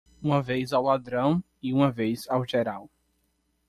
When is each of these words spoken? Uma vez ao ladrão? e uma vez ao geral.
Uma 0.19 0.41
vez 0.41 0.73
ao 0.73 0.81
ladrão? 0.81 1.43
e 1.61 1.71
uma 1.71 1.91
vez 1.91 2.21
ao 2.27 2.43
geral. 2.43 2.89